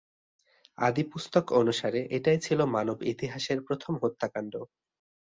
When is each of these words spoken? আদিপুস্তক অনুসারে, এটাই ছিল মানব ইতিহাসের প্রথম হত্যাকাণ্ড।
আদিপুস্তক 0.77 1.45
অনুসারে, 1.59 1.99
এটাই 2.17 2.39
ছিল 2.39 2.59
মানব 2.75 2.97
ইতিহাসের 3.11 3.59
প্রথম 3.67 3.93
হত্যাকাণ্ড। 4.03 4.53